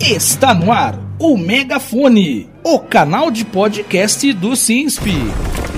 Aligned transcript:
Está 0.00 0.54
no 0.54 0.72
ar 0.72 0.96
o 1.18 1.36
Megafone, 1.36 2.46
o 2.70 2.78
canal 2.78 3.30
de 3.30 3.46
podcast 3.46 4.30
do 4.34 4.54
SINSP. 4.54 5.10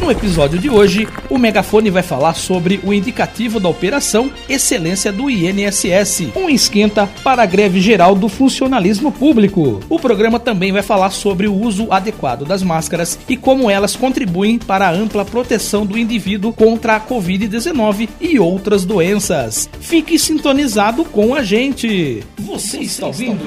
No 0.00 0.10
episódio 0.10 0.58
de 0.58 0.68
hoje, 0.68 1.06
o 1.28 1.38
Megafone 1.38 1.88
vai 1.88 2.02
falar 2.02 2.34
sobre 2.34 2.80
o 2.82 2.92
indicativo 2.92 3.60
da 3.60 3.68
operação 3.68 4.28
Excelência 4.48 5.12
do 5.12 5.30
INSS, 5.30 6.32
um 6.34 6.50
esquenta 6.50 7.08
para 7.22 7.44
a 7.44 7.46
greve 7.46 7.80
geral 7.80 8.16
do 8.16 8.28
funcionalismo 8.28 9.12
público. 9.12 9.78
O 9.88 10.00
programa 10.00 10.40
também 10.40 10.72
vai 10.72 10.82
falar 10.82 11.10
sobre 11.10 11.46
o 11.46 11.54
uso 11.54 11.92
adequado 11.92 12.44
das 12.44 12.60
máscaras 12.60 13.16
e 13.28 13.36
como 13.36 13.70
elas 13.70 13.94
contribuem 13.94 14.58
para 14.58 14.88
a 14.88 14.92
ampla 14.92 15.24
proteção 15.24 15.86
do 15.86 15.96
indivíduo 15.96 16.52
contra 16.52 16.96
a 16.96 17.00
Covid-19 17.00 18.08
e 18.20 18.40
outras 18.40 18.84
doenças. 18.84 19.70
Fique 19.80 20.18
sintonizado 20.18 21.04
com 21.04 21.36
a 21.36 21.44
gente. 21.44 22.24
Você 22.36 22.78
está 22.78 23.06
ouvindo 23.06 23.38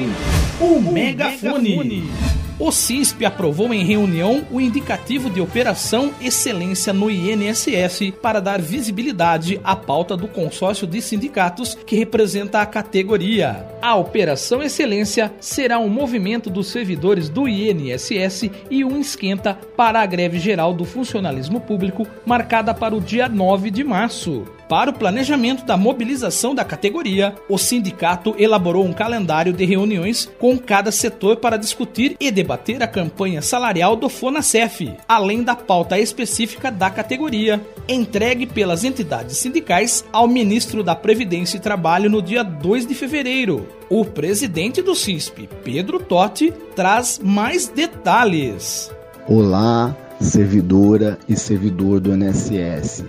o 0.61 0.79
Megafone. 0.79 2.09
O 2.59 2.71
CISP 2.71 3.25
aprovou 3.25 3.73
em 3.73 3.83
reunião 3.83 4.45
o 4.51 4.61
indicativo 4.61 5.27
de 5.27 5.41
operação 5.41 6.13
Excelência 6.21 6.93
no 6.93 7.09
INSS 7.09 8.11
para 8.21 8.39
dar 8.39 8.61
visibilidade 8.61 9.59
à 9.63 9.75
pauta 9.75 10.15
do 10.15 10.27
consórcio 10.27 10.85
de 10.85 11.01
sindicatos 11.01 11.73
que 11.73 11.95
representa 11.95 12.61
a 12.61 12.65
categoria. 12.65 13.65
A 13.81 13.95
Operação 13.95 14.61
Excelência 14.61 15.33
será 15.39 15.79
um 15.79 15.89
movimento 15.89 16.49
dos 16.49 16.67
servidores 16.67 17.27
do 17.27 17.47
INSS 17.47 18.51
e 18.69 18.85
um 18.85 18.99
esquenta 18.99 19.57
para 19.75 19.99
a 19.99 20.05
greve 20.05 20.37
geral 20.37 20.73
do 20.73 20.85
funcionalismo 20.85 21.59
público 21.59 22.05
marcada 22.23 22.71
para 22.71 22.95
o 22.95 23.01
dia 23.01 23.27
9 23.27 23.71
de 23.71 23.83
março. 23.83 24.45
Para 24.73 24.89
o 24.89 24.93
planejamento 24.93 25.63
da 25.63 25.77
mobilização 25.77 26.55
da 26.55 26.65
categoria, 26.65 27.35
o 27.47 27.59
sindicato 27.59 28.33
elaborou 28.39 28.83
um 28.83 28.91
calendário 28.91 29.53
de 29.53 29.63
reuniões 29.65 30.27
com 30.39 30.57
cada 30.57 30.91
setor 30.91 31.37
para 31.37 31.57
discutir 31.57 32.17
e 32.19 32.31
debater 32.31 32.81
a 32.81 32.87
campanha 32.87 33.39
salarial 33.39 33.95
do 33.95 34.09
FONACEF, 34.09 34.95
além 35.07 35.43
da 35.43 35.55
pauta 35.55 35.99
específica 35.99 36.71
da 36.71 36.89
categoria, 36.89 37.61
entregue 37.87 38.47
pelas 38.47 38.83
entidades 38.83 39.37
sindicais 39.37 40.03
ao 40.11 40.27
ministro 40.27 40.83
da 40.83 40.95
Previdência 40.95 41.57
e 41.57 41.59
Trabalho 41.59 42.09
no 42.09 42.19
dia 42.19 42.41
2 42.41 42.87
de 42.87 42.95
fevereiro. 42.95 43.69
O 43.91 44.03
presidente 44.03 44.81
do 44.81 44.95
CISP, 44.95 45.47
Pedro 45.63 45.99
Totti, 45.99 46.51
traz 46.75 47.19
mais 47.23 47.67
detalhes. 47.67 48.91
Olá, 49.27 49.95
servidora 50.19 51.19
e 51.29 51.35
servidor 51.35 51.99
do 51.99 52.11
INSS 52.15 53.03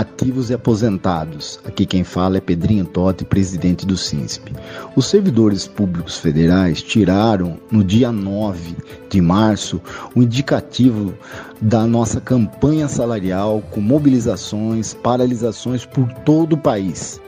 ativos 0.00 0.48
e 0.48 0.54
aposentados. 0.54 1.60
Aqui 1.62 1.84
quem 1.84 2.02
fala 2.02 2.38
é 2.38 2.40
Pedrinho 2.40 2.86
Totti, 2.86 3.22
presidente 3.22 3.84
do 3.84 3.98
SINSP. 3.98 4.50
Os 4.96 5.06
servidores 5.06 5.68
públicos 5.68 6.16
federais 6.16 6.82
tiraram 6.82 7.58
no 7.70 7.84
dia 7.84 8.10
9 8.10 8.76
de 9.10 9.20
março 9.20 9.78
o 10.14 10.22
indicativo 10.22 11.12
da 11.60 11.86
nossa 11.86 12.18
campanha 12.18 12.88
salarial 12.88 13.62
com 13.70 13.80
mobilizações, 13.82 14.94
paralisações 14.94 15.84
por 15.84 16.10
todo 16.24 16.54
o 16.54 16.58
país. 16.58 17.20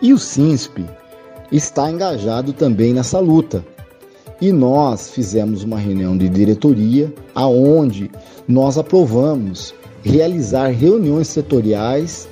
E 0.00 0.12
o 0.12 0.18
SINSP 0.18 0.86
está 1.50 1.90
engajado 1.90 2.52
também 2.52 2.94
nessa 2.94 3.18
luta. 3.18 3.64
E 4.40 4.52
nós 4.52 5.10
fizemos 5.10 5.64
uma 5.64 5.78
reunião 5.78 6.16
de 6.16 6.28
diretoria 6.28 7.12
aonde 7.34 8.08
nós 8.46 8.78
aprovamos 8.78 9.74
realizar 10.02 10.68
reuniões 10.68 11.28
setoriais 11.28 12.28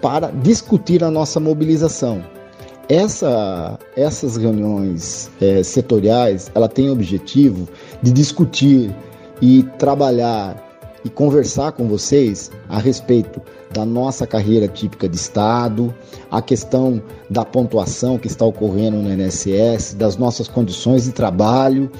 para 0.00 0.30
discutir 0.30 1.04
a 1.04 1.10
nossa 1.10 1.38
mobilização. 1.38 2.24
Essa, 2.88 3.78
essas 3.96 4.36
reuniões 4.36 5.30
é, 5.40 5.62
setoriais, 5.62 6.50
ela 6.54 6.68
tem 6.68 6.88
o 6.88 6.92
objetivo 6.92 7.68
de 8.02 8.12
discutir 8.12 8.94
e 9.40 9.62
trabalhar 9.78 10.70
e 11.04 11.08
conversar 11.08 11.72
com 11.72 11.86
vocês 11.86 12.50
a 12.68 12.78
respeito 12.78 13.40
da 13.72 13.84
nossa 13.84 14.26
carreira 14.26 14.66
típica 14.66 15.08
de 15.08 15.16
Estado, 15.16 15.94
a 16.30 16.42
questão 16.42 17.00
da 17.28 17.44
pontuação 17.44 18.18
que 18.18 18.26
está 18.26 18.44
ocorrendo 18.44 18.96
no 18.96 19.10
INSS, 19.12 19.94
das 19.94 20.16
nossas 20.16 20.48
condições 20.48 21.04
de 21.04 21.12
trabalho, 21.12 21.90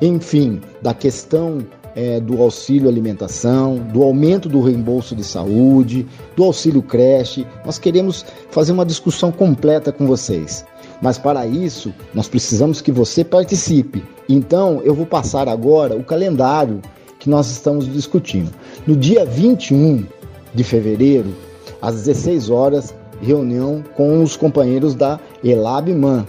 enfim, 0.00 0.60
da 0.80 0.94
questão 0.94 1.58
é, 1.98 2.20
do 2.20 2.40
auxílio 2.40 2.88
alimentação, 2.88 3.74
do 3.92 4.04
aumento 4.04 4.48
do 4.48 4.60
reembolso 4.60 5.16
de 5.16 5.24
saúde, 5.24 6.06
do 6.36 6.44
auxílio 6.44 6.80
creche. 6.80 7.44
Nós 7.66 7.76
queremos 7.76 8.24
fazer 8.52 8.70
uma 8.70 8.86
discussão 8.86 9.32
completa 9.32 9.90
com 9.90 10.06
vocês. 10.06 10.64
Mas 11.02 11.18
para 11.18 11.44
isso, 11.44 11.92
nós 12.14 12.28
precisamos 12.28 12.80
que 12.80 12.92
você 12.92 13.24
participe. 13.24 14.04
Então, 14.28 14.80
eu 14.84 14.94
vou 14.94 15.06
passar 15.06 15.48
agora 15.48 15.96
o 15.96 16.04
calendário 16.04 16.80
que 17.18 17.28
nós 17.28 17.50
estamos 17.50 17.92
discutindo. 17.92 18.52
No 18.86 18.94
dia 18.94 19.24
21 19.24 20.06
de 20.54 20.62
fevereiro, 20.62 21.34
às 21.82 21.96
16 21.96 22.48
horas, 22.48 22.94
reunião 23.20 23.82
com 23.96 24.22
os 24.22 24.36
companheiros 24.36 24.94
da 24.94 25.18
Elabman, 25.42 26.24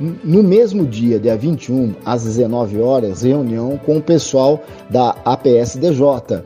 no 0.00 0.42
mesmo 0.42 0.86
dia, 0.86 1.18
dia 1.18 1.36
21, 1.36 1.94
às 2.04 2.24
19 2.24 2.80
horas, 2.80 3.22
reunião 3.22 3.78
com 3.78 3.98
o 3.98 4.02
pessoal 4.02 4.62
da 4.90 5.14
APSDJ. 5.24 6.42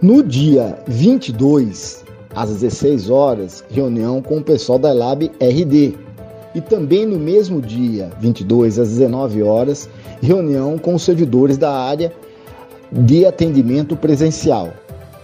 No 0.00 0.22
dia 0.22 0.78
22, 0.88 2.04
às 2.34 2.50
16 2.50 3.10
horas, 3.10 3.64
reunião 3.70 4.20
com 4.20 4.38
o 4.38 4.42
pessoal 4.42 4.78
da 4.78 4.92
Lab 4.92 5.30
RD. 5.40 5.94
E 6.54 6.60
também 6.60 7.06
no 7.06 7.18
mesmo 7.18 7.60
dia, 7.60 8.10
22 8.20 8.78
às 8.78 8.88
19 8.90 9.42
horas, 9.42 9.88
reunião 10.20 10.76
com 10.76 10.94
os 10.94 11.02
servidores 11.02 11.56
da 11.56 11.72
área 11.72 12.12
de 12.90 13.24
atendimento 13.24 13.96
presencial. 13.96 14.70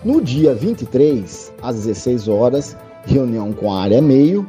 No 0.05 0.21
dia 0.21 0.55
23, 0.55 1.53
às 1.61 1.77
16 1.77 2.29
horas, 2.29 2.77
reunião 3.05 3.53
com 3.53 3.73
a 3.73 3.83
área 3.83 4.01
meio 4.01 4.47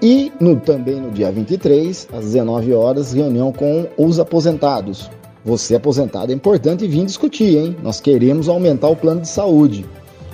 e 0.00 0.32
no, 0.40 0.56
também 0.56 1.00
no 1.00 1.10
dia 1.10 1.30
23, 1.32 2.08
às 2.12 2.24
19 2.24 2.72
horas, 2.72 3.12
reunião 3.12 3.52
com 3.52 3.86
os 3.96 4.18
aposentados. 4.18 5.10
Você 5.44 5.74
aposentado 5.74 6.30
é 6.30 6.34
importante 6.34 6.86
vir 6.86 7.04
discutir, 7.04 7.56
hein? 7.56 7.76
Nós 7.82 8.00
queremos 8.00 8.48
aumentar 8.48 8.88
o 8.88 8.96
plano 8.96 9.22
de 9.22 9.28
saúde, 9.28 9.86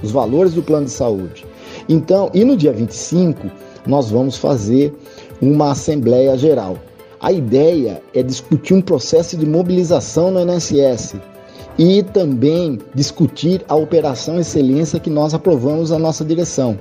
os 0.03 0.11
valores 0.11 0.55
do 0.55 0.63
plano 0.63 0.87
de 0.87 0.93
saúde. 0.93 1.47
Então, 1.89 2.31
e 2.35 2.45
no 2.45 2.57
dia 2.57 2.73
25, 2.73 3.51
nós 3.87 4.11
vamos 4.11 4.37
fazer 4.37 4.95
uma 5.41 5.71
assembleia 5.73 6.37
geral. 6.37 6.79
A 7.21 7.33
ideia 7.33 8.03
é 8.13 8.23
discutir 8.23 8.75
um 8.75 8.81
processo 8.81 9.37
de 9.37 9.47
mobilização 9.47 10.31
no 10.31 10.41
INSS 10.41 11.17
e 11.79 12.03
também 12.03 12.79
discutir 12.95 13.65
a 13.69 13.75
Operação 13.75 14.39
Excelência 14.39 15.01
que 15.01 15.11
nós 15.11 15.35
aprovamos 15.35 15.91
a 15.91 15.99
nossa 15.99 16.25
direção. 16.25 16.79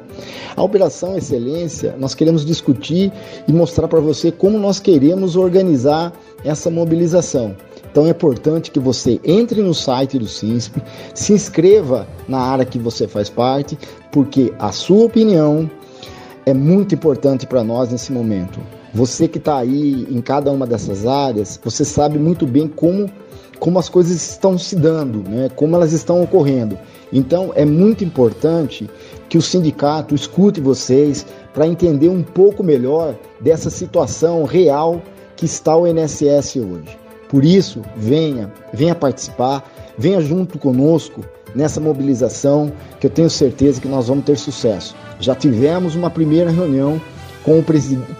A 0.56 0.62
Operação 0.62 1.18
Excelência, 1.18 1.96
nós 1.98 2.14
queremos 2.14 2.46
discutir 2.46 3.12
e 3.48 3.52
mostrar 3.52 3.88
para 3.88 4.00
você 4.00 4.32
como 4.32 4.58
nós 4.58 4.80
queremos 4.80 5.36
organizar 5.36 6.14
essa 6.44 6.70
mobilização. 6.70 7.56
Então 7.92 8.08
é 8.08 8.10
importante 8.10 8.72
que 8.72 8.80
você 8.80 9.20
entre 9.24 9.62
no 9.62 9.74
site 9.74 10.18
do 10.18 10.28
SINSP, 10.28 10.82
se 11.14 11.34
inscreva 11.34 12.08
na 12.28 12.40
área 12.40 12.66
que 12.66 12.80
você 12.80 13.08
faz 13.08 13.30
parte, 13.30 13.78
porque 14.12 14.54
a 14.58 14.72
sua 14.72 15.06
opinião 15.06 15.70
é 16.46 16.54
muito 16.54 16.96
importante 16.96 17.48
para 17.48 17.64
nós 17.64 17.92
nesse 17.92 18.12
momento. 18.12 18.60
Você 18.94 19.28
que 19.28 19.38
está 19.38 19.58
aí 19.58 20.08
em 20.10 20.22
cada 20.22 20.52
uma 20.52 20.68
dessas 20.68 21.06
áreas, 21.06 21.60
você 21.64 21.84
sabe 21.84 22.20
muito 22.20 22.46
bem 22.46 22.68
como 22.68 23.10
como 23.60 23.80
as 23.80 23.90
coisas 23.90 24.16
estão 24.16 24.58
se 24.58 24.76
dando, 24.76 25.28
né? 25.30 25.50
como 25.56 25.76
elas 25.76 25.94
estão 25.94 26.22
ocorrendo. 26.22 26.78
Então 27.12 27.52
é 27.56 27.66
muito 27.66 28.04
importante 28.04 28.90
que 29.30 29.38
o 29.38 29.42
sindicato 29.42 30.16
escute 30.16 30.60
vocês 30.60 31.26
para 31.54 31.68
entender 31.68 32.10
um 32.10 32.24
pouco 32.24 32.64
melhor 32.64 33.16
dessa 33.40 33.70
situação 33.70 34.44
real 34.44 35.02
que 35.36 35.46
está 35.46 35.76
o 35.76 35.88
INSS 35.88 36.58
hoje. 36.58 36.98
Por 37.30 37.44
isso, 37.44 37.82
venha, 37.96 38.52
venha 38.72 38.94
participar, 38.94 39.64
venha 39.98 40.22
junto 40.22 40.60
conosco 40.60 41.24
nessa 41.56 41.80
mobilização 41.80 42.72
que 43.00 43.08
eu 43.08 43.12
tenho 43.12 43.30
certeza 43.30 43.82
que 43.82 43.88
nós 43.88 44.08
vamos 44.08 44.26
ter 44.26 44.38
sucesso. 44.38 44.96
Já 45.20 45.36
tivemos 45.36 45.96
uma 45.96 46.10
primeira 46.10 46.52
reunião 46.52 47.02
com 47.44 47.60
o, 47.60 47.66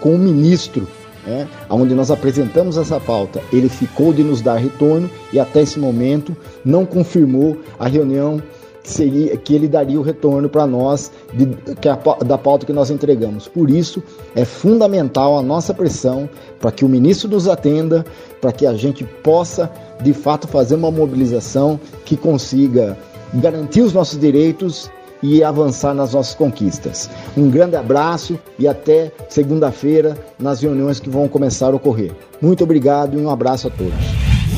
com 0.00 0.14
o 0.14 0.18
ministro 0.18 0.86
né, 1.26 1.48
onde 1.70 1.94
nós 1.94 2.10
apresentamos 2.10 2.76
essa 2.76 3.00
pauta, 3.00 3.40
ele 3.52 3.68
ficou 3.68 4.12
de 4.12 4.22
nos 4.22 4.40
dar 4.40 4.56
retorno 4.56 5.10
e 5.32 5.40
até 5.40 5.62
esse 5.62 5.78
momento 5.78 6.36
não 6.64 6.84
confirmou 6.84 7.56
a 7.78 7.88
reunião 7.88 8.42
que, 8.82 8.90
seria, 8.90 9.36
que 9.38 9.54
ele 9.54 9.66
daria 9.66 9.98
o 9.98 10.02
retorno 10.02 10.48
para 10.48 10.66
nós 10.66 11.10
de, 11.32 11.46
que 11.76 11.88
a, 11.88 11.96
da 12.24 12.36
pauta 12.36 12.66
que 12.66 12.72
nós 12.72 12.90
entregamos. 12.90 13.48
Por 13.48 13.70
isso, 13.70 14.02
é 14.36 14.44
fundamental 14.44 15.38
a 15.38 15.42
nossa 15.42 15.72
pressão 15.72 16.28
para 16.60 16.70
que 16.70 16.84
o 16.84 16.88
ministro 16.88 17.30
nos 17.30 17.48
atenda, 17.48 18.04
para 18.42 18.52
que 18.52 18.66
a 18.66 18.74
gente 18.74 19.02
possa, 19.02 19.70
de 20.02 20.12
fato, 20.12 20.46
fazer 20.46 20.74
uma 20.74 20.90
mobilização 20.90 21.80
que 22.04 22.16
consiga 22.16 22.96
garantir 23.32 23.80
os 23.80 23.94
nossos 23.94 24.18
direitos 24.18 24.90
e 25.24 25.42
avançar 25.42 25.94
nas 25.94 26.12
nossas 26.12 26.34
conquistas. 26.34 27.08
Um 27.34 27.48
grande 27.48 27.76
abraço 27.76 28.38
e 28.58 28.68
até 28.68 29.10
segunda-feira 29.28 30.18
nas 30.38 30.60
reuniões 30.60 31.00
que 31.00 31.08
vão 31.08 31.26
começar 31.26 31.68
a 31.68 31.76
ocorrer. 31.76 32.12
Muito 32.42 32.62
obrigado 32.62 33.18
e 33.18 33.22
um 33.22 33.30
abraço 33.30 33.68
a 33.68 33.70
todos. 33.70 33.94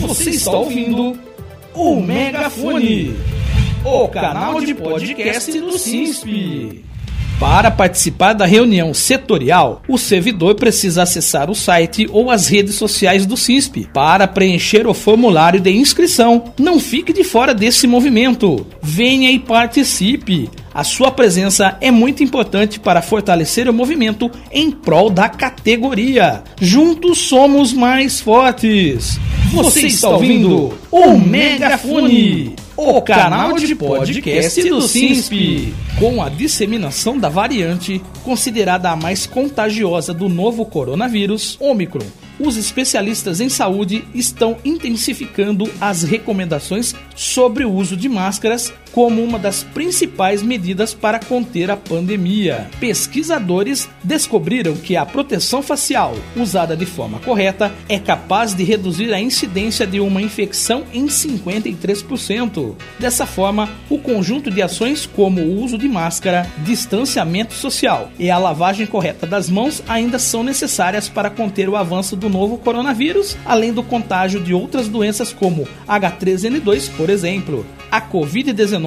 Você 0.00 0.30
está 0.30 0.50
ouvindo 0.50 1.16
o 1.72 2.00
Megafone, 2.00 3.16
o 3.84 4.08
canal 4.08 4.60
de 4.60 4.74
podcast 4.74 5.60
do 5.60 5.78
SINSP. 5.78 6.84
Para 7.38 7.70
participar 7.70 8.32
da 8.32 8.46
reunião 8.46 8.94
setorial, 8.94 9.82
o 9.86 9.98
servidor 9.98 10.54
precisa 10.54 11.02
acessar 11.02 11.50
o 11.50 11.54
site 11.54 12.08
ou 12.10 12.30
as 12.30 12.48
redes 12.48 12.76
sociais 12.76 13.26
do 13.26 13.36
CISP 13.36 13.86
para 13.92 14.26
preencher 14.26 14.86
o 14.86 14.94
formulário 14.94 15.60
de 15.60 15.70
inscrição. 15.70 16.44
Não 16.58 16.80
fique 16.80 17.12
de 17.12 17.22
fora 17.22 17.52
desse 17.52 17.86
movimento. 17.86 18.66
Venha 18.82 19.30
e 19.30 19.38
participe. 19.38 20.48
A 20.72 20.82
sua 20.82 21.10
presença 21.10 21.76
é 21.78 21.90
muito 21.90 22.22
importante 22.22 22.80
para 22.80 23.02
fortalecer 23.02 23.68
o 23.68 23.72
movimento 23.72 24.30
em 24.50 24.70
prol 24.70 25.10
da 25.10 25.28
categoria. 25.28 26.42
Juntos 26.58 27.18
somos 27.18 27.70
mais 27.70 28.18
fortes. 28.18 29.20
Você 29.52 29.88
está 29.88 30.08
ouvindo 30.08 30.72
o 30.90 31.18
Megafone, 31.18 32.56
o 32.76 33.00
canal 33.00 33.54
de 33.54 33.74
podcast 33.74 34.68
do 34.68 34.82
SINSP. 34.82 35.74
Com 35.98 36.22
a 36.22 36.28
disseminação 36.28 37.18
da 37.18 37.28
variante, 37.28 38.02
considerada 38.22 38.90
a 38.90 38.96
mais 38.96 39.26
contagiosa 39.26 40.12
do 40.12 40.28
novo 40.28 40.66
coronavírus, 40.66 41.56
Omicron, 41.58 42.04
os 42.38 42.58
especialistas 42.58 43.40
em 43.40 43.48
saúde 43.48 44.04
estão 44.14 44.58
intensificando 44.62 45.70
as 45.80 46.02
recomendações 46.02 46.94
sobre 47.14 47.64
o 47.64 47.72
uso 47.72 47.96
de 47.96 48.10
máscaras 48.10 48.72
como 48.96 49.22
uma 49.22 49.38
das 49.38 49.62
principais 49.62 50.42
medidas 50.42 50.94
para 50.94 51.18
conter 51.18 51.70
a 51.70 51.76
pandemia. 51.76 52.66
Pesquisadores 52.80 53.86
descobriram 54.02 54.74
que 54.74 54.96
a 54.96 55.04
proteção 55.04 55.62
facial, 55.62 56.16
usada 56.34 56.74
de 56.74 56.86
forma 56.86 57.18
correta, 57.18 57.70
é 57.90 57.98
capaz 57.98 58.54
de 58.54 58.64
reduzir 58.64 59.12
a 59.12 59.20
incidência 59.20 59.86
de 59.86 60.00
uma 60.00 60.22
infecção 60.22 60.84
em 60.94 61.08
53%. 61.08 62.74
Dessa 62.98 63.26
forma, 63.26 63.68
o 63.90 63.98
conjunto 63.98 64.50
de 64.50 64.62
ações 64.62 65.04
como 65.04 65.42
o 65.42 65.62
uso 65.62 65.76
de 65.76 65.90
máscara, 65.90 66.50
distanciamento 66.64 67.52
social 67.52 68.10
e 68.18 68.30
a 68.30 68.38
lavagem 68.38 68.86
correta 68.86 69.26
das 69.26 69.50
mãos 69.50 69.82
ainda 69.86 70.18
são 70.18 70.42
necessárias 70.42 71.06
para 71.06 71.28
conter 71.28 71.68
o 71.68 71.76
avanço 71.76 72.16
do 72.16 72.30
novo 72.30 72.56
coronavírus, 72.56 73.36
além 73.44 73.74
do 73.74 73.82
contágio 73.82 74.42
de 74.42 74.54
outras 74.54 74.88
doenças 74.88 75.34
como 75.34 75.68
H3N2, 75.86 76.96
por 76.96 77.10
exemplo. 77.10 77.66
A 77.90 78.00
Covid-19 78.00 78.85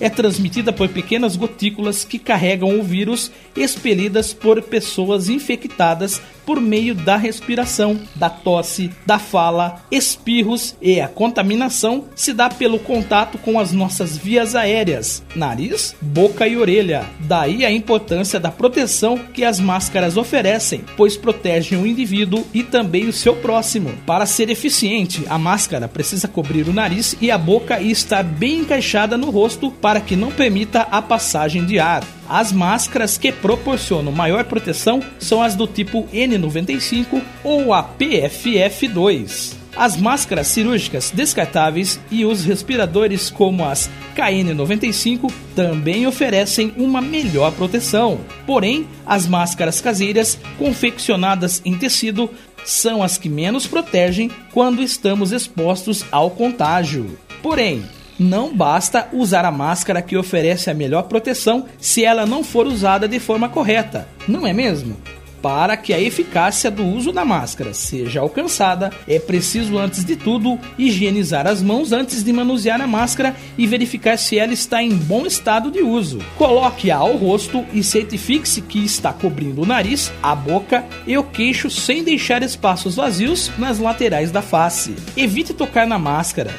é 0.00 0.08
transmitida 0.08 0.72
por 0.72 0.88
pequenas 0.88 1.36
gotículas 1.36 2.04
que 2.04 2.18
carregam 2.18 2.78
o 2.78 2.82
vírus 2.82 3.30
expelidas 3.56 4.32
por 4.32 4.62
pessoas 4.62 5.28
infectadas 5.28 6.20
por 6.48 6.62
meio 6.62 6.94
da 6.94 7.18
respiração, 7.18 8.00
da 8.14 8.30
tosse, 8.30 8.90
da 9.04 9.18
fala, 9.18 9.84
espirros 9.90 10.74
e 10.80 10.98
a 10.98 11.06
contaminação 11.06 12.06
se 12.16 12.32
dá 12.32 12.48
pelo 12.48 12.78
contato 12.78 13.36
com 13.36 13.60
as 13.60 13.70
nossas 13.70 14.16
vias 14.16 14.54
aéreas, 14.54 15.22
nariz, 15.36 15.94
boca 16.00 16.48
e 16.48 16.56
orelha. 16.56 17.04
Daí 17.20 17.66
a 17.66 17.70
importância 17.70 18.40
da 18.40 18.50
proteção 18.50 19.18
que 19.18 19.44
as 19.44 19.60
máscaras 19.60 20.16
oferecem, 20.16 20.86
pois 20.96 21.18
protegem 21.18 21.78
o 21.78 21.86
indivíduo 21.86 22.46
e 22.54 22.62
também 22.62 23.06
o 23.06 23.12
seu 23.12 23.36
próximo. 23.36 23.92
Para 24.06 24.24
ser 24.24 24.48
eficiente, 24.48 25.26
a 25.28 25.36
máscara 25.36 25.86
precisa 25.86 26.26
cobrir 26.28 26.66
o 26.66 26.72
nariz 26.72 27.14
e 27.20 27.30
a 27.30 27.36
boca 27.36 27.78
e 27.78 27.90
estar 27.90 28.24
bem 28.24 28.60
encaixada 28.60 29.18
no 29.18 29.28
rosto 29.28 29.70
para 29.70 30.00
que 30.00 30.16
não 30.16 30.30
permita 30.30 30.80
a 30.80 31.02
passagem 31.02 31.66
de 31.66 31.78
ar. 31.78 32.02
As 32.28 32.52
máscaras 32.52 33.16
que 33.16 33.32
proporcionam 33.32 34.12
maior 34.12 34.44
proteção 34.44 35.02
são 35.18 35.42
as 35.42 35.54
do 35.54 35.66
tipo 35.66 36.06
N95 36.12 37.22
ou 37.42 37.72
a 37.72 37.82
PFF2. 37.82 39.56
As 39.74 39.96
máscaras 39.96 40.48
cirúrgicas 40.48 41.10
descartáveis 41.14 42.00
e 42.10 42.24
os 42.24 42.44
respiradores 42.44 43.30
como 43.30 43.64
as 43.64 43.88
KN95 44.16 45.32
também 45.54 46.06
oferecem 46.06 46.74
uma 46.76 47.00
melhor 47.00 47.52
proteção. 47.52 48.18
Porém, 48.44 48.86
as 49.06 49.26
máscaras 49.26 49.80
caseiras 49.80 50.36
confeccionadas 50.58 51.62
em 51.64 51.78
tecido 51.78 52.28
são 52.64 53.02
as 53.02 53.16
que 53.16 53.28
menos 53.28 53.66
protegem 53.66 54.30
quando 54.52 54.82
estamos 54.82 55.32
expostos 55.32 56.04
ao 56.10 56.30
contágio. 56.30 57.16
Porém, 57.40 57.84
não 58.18 58.54
basta 58.54 59.08
usar 59.12 59.44
a 59.44 59.52
máscara 59.52 60.02
que 60.02 60.16
oferece 60.16 60.68
a 60.68 60.74
melhor 60.74 61.04
proteção 61.04 61.66
se 61.78 62.04
ela 62.04 62.26
não 62.26 62.42
for 62.42 62.66
usada 62.66 63.06
de 63.06 63.20
forma 63.20 63.48
correta, 63.48 64.08
não 64.26 64.46
é 64.46 64.52
mesmo? 64.52 64.96
Para 65.40 65.76
que 65.76 65.94
a 65.94 66.00
eficácia 66.00 66.68
do 66.68 66.84
uso 66.84 67.12
da 67.12 67.24
máscara 67.24 67.72
seja 67.72 68.20
alcançada, 68.20 68.90
é 69.06 69.20
preciso, 69.20 69.78
antes 69.78 70.04
de 70.04 70.16
tudo, 70.16 70.58
higienizar 70.76 71.46
as 71.46 71.62
mãos 71.62 71.92
antes 71.92 72.24
de 72.24 72.32
manusear 72.32 72.80
a 72.80 72.88
máscara 72.88 73.36
e 73.56 73.64
verificar 73.64 74.18
se 74.18 74.36
ela 74.36 74.52
está 74.52 74.82
em 74.82 74.90
bom 74.90 75.24
estado 75.24 75.70
de 75.70 75.80
uso. 75.80 76.18
Coloque-a 76.36 76.96
ao 76.96 77.16
rosto 77.16 77.64
e 77.72 77.84
certifique-se 77.84 78.62
que 78.62 78.84
está 78.84 79.12
cobrindo 79.12 79.62
o 79.62 79.66
nariz, 79.66 80.12
a 80.20 80.34
boca 80.34 80.84
e 81.06 81.16
o 81.16 81.22
queixo 81.22 81.70
sem 81.70 82.02
deixar 82.02 82.42
espaços 82.42 82.96
vazios 82.96 83.48
nas 83.56 83.78
laterais 83.78 84.32
da 84.32 84.42
face. 84.42 84.96
Evite 85.16 85.54
tocar 85.54 85.86
na 85.86 86.00
máscara. 86.00 86.52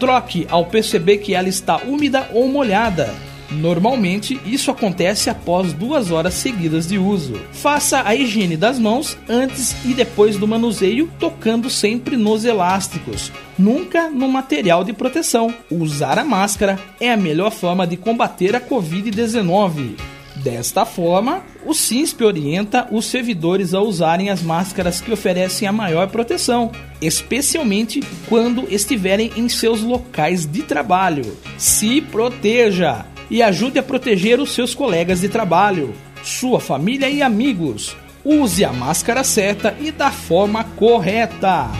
Troque 0.00 0.46
ao 0.50 0.64
perceber 0.64 1.18
que 1.18 1.34
ela 1.34 1.48
está 1.48 1.76
úmida 1.76 2.28
ou 2.32 2.48
molhada. 2.48 3.14
Normalmente, 3.50 4.40
isso 4.46 4.70
acontece 4.70 5.28
após 5.28 5.72
duas 5.72 6.10
horas 6.10 6.34
seguidas 6.34 6.86
de 6.86 6.96
uso. 6.96 7.34
Faça 7.52 8.02
a 8.06 8.14
higiene 8.14 8.56
das 8.56 8.78
mãos 8.78 9.18
antes 9.28 9.76
e 9.84 9.92
depois 9.92 10.36
do 10.36 10.48
manuseio, 10.48 11.10
tocando 11.18 11.68
sempre 11.68 12.16
nos 12.16 12.44
elásticos, 12.44 13.30
nunca 13.58 14.08
no 14.08 14.28
material 14.28 14.84
de 14.84 14.92
proteção. 14.92 15.52
Usar 15.70 16.18
a 16.18 16.24
máscara 16.24 16.78
é 17.00 17.12
a 17.12 17.16
melhor 17.16 17.50
forma 17.50 17.86
de 17.86 17.96
combater 17.96 18.56
a 18.56 18.60
Covid-19. 18.60 20.09
Desta 20.42 20.86
forma, 20.86 21.42
o 21.66 21.74
SINSP 21.74 22.24
orienta 22.24 22.88
os 22.90 23.04
servidores 23.04 23.74
a 23.74 23.80
usarem 23.80 24.30
as 24.30 24.42
máscaras 24.42 24.98
que 24.98 25.12
oferecem 25.12 25.68
a 25.68 25.72
maior 25.72 26.08
proteção, 26.08 26.72
especialmente 27.00 28.00
quando 28.26 28.66
estiverem 28.72 29.30
em 29.36 29.50
seus 29.50 29.82
locais 29.82 30.46
de 30.46 30.62
trabalho. 30.62 31.36
Se 31.58 32.00
proteja 32.00 33.04
e 33.30 33.42
ajude 33.42 33.78
a 33.78 33.82
proteger 33.82 34.40
os 34.40 34.52
seus 34.52 34.74
colegas 34.74 35.20
de 35.20 35.28
trabalho, 35.28 35.92
sua 36.22 36.58
família 36.58 37.10
e 37.10 37.20
amigos. 37.20 37.94
Use 38.24 38.64
a 38.64 38.72
máscara 38.72 39.22
certa 39.22 39.76
e 39.78 39.92
da 39.92 40.10
forma 40.10 40.64
correta. 40.64 41.70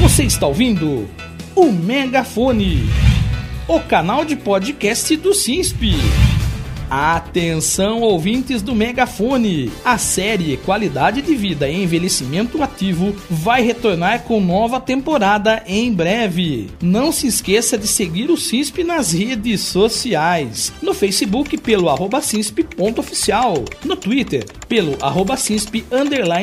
Você 0.00 0.22
está 0.22 0.46
ouvindo 0.46 1.08
o 1.56 1.72
Megafone, 1.72 2.88
o 3.66 3.80
canal 3.80 4.24
de 4.24 4.36
podcast 4.36 5.16
do 5.16 5.34
SINSP. 5.34 5.96
Atenção, 6.96 8.02
ouvintes 8.02 8.62
do 8.62 8.72
Megafone! 8.72 9.68
A 9.84 9.98
série 9.98 10.56
Qualidade 10.58 11.22
de 11.22 11.34
Vida 11.34 11.68
e 11.68 11.82
Envelhecimento 11.82 12.62
Ativo 12.62 13.16
vai 13.28 13.62
retornar 13.62 14.22
com 14.22 14.40
nova 14.40 14.80
temporada 14.80 15.60
em 15.66 15.92
breve. 15.92 16.70
Não 16.80 17.10
se 17.10 17.26
esqueça 17.26 17.76
de 17.76 17.88
seguir 17.88 18.30
o 18.30 18.36
CISP 18.36 18.84
nas 18.84 19.12
redes 19.12 19.62
sociais. 19.62 20.72
No 20.80 20.94
Facebook, 20.94 21.58
pelo 21.58 21.88
arroba 21.88 22.20
CISP.oficial. 22.20 23.64
No 23.84 23.96
Twitter, 23.96 24.46
pelo 24.68 24.96
arroba 25.00 25.36
CISP 25.36 25.84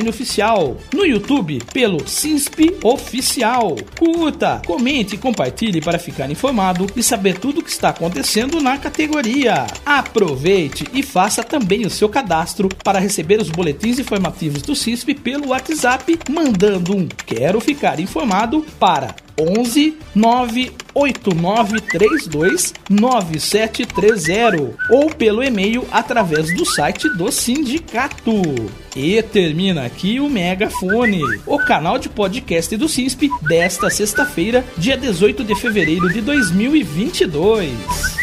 oficial. 0.08 0.78
No 0.94 1.06
YouTube, 1.06 1.60
pelo 1.74 2.08
CISP 2.08 2.78
Oficial. 2.84 3.75
Curta, 3.98 4.62
comente 4.66 5.16
e 5.16 5.18
compartilhe 5.18 5.82
para 5.82 6.00
ficar 6.00 6.30
informado 6.30 6.88
e 6.96 7.04
saber 7.04 7.38
tudo 7.38 7.60
o 7.60 7.63
que 7.63 7.70
está 7.70 7.90
acontecendo 7.90 8.60
na 8.60 8.78
categoria. 8.78 9.66
Aproveite 9.86 10.42
Aproveite 10.42 10.86
e 10.94 11.04
faça 11.04 11.44
também 11.44 11.86
o 11.86 11.90
seu 11.90 12.10
cadastro 12.10 12.70
para 12.84 13.00
receber 13.00 13.40
os 13.40 13.50
boletins 13.50 14.00
informativos 14.00 14.62
do 14.62 14.75
CISP 14.75 15.13
pelo 15.13 15.50
WhatsApp, 15.50 16.20
mandando 16.30 16.96
um 16.96 17.08
Quero 17.08 17.60
Ficar 17.60 18.00
Informado 18.00 18.66
para 18.80 19.16
11 19.41 19.98
98932 20.15 22.74
9730 22.89 24.77
ou 24.89 25.10
pelo 25.10 25.43
e-mail 25.43 25.86
através 25.91 26.55
do 26.55 26.65
site 26.65 27.10
do 27.10 27.29
sindicato. 27.31 28.31
E 28.95 29.21
termina 29.24 29.86
aqui 29.86 30.19
o 30.19 30.29
Megafone, 30.29 31.21
o 31.45 31.57
canal 31.60 31.98
de 31.98 32.10
podcast 32.10 32.75
do 32.75 32.89
CISP 32.89 33.29
desta 33.41 33.89
sexta-feira, 33.89 34.65
dia 34.77 34.98
18 34.98 35.43
de 35.43 35.55
fevereiro 35.55 36.10
de 36.10 36.21
2022. 36.21 38.21